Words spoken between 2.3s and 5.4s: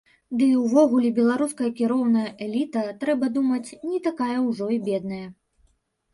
эліта, трэба думаць, не такая ўжо і бедная.